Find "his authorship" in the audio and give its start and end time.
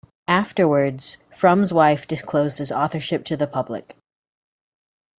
2.57-3.23